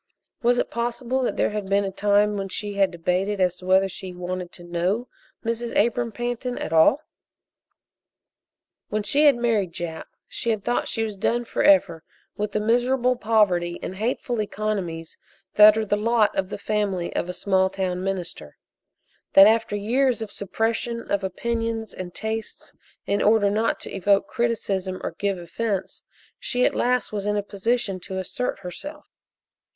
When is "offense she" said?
25.37-26.65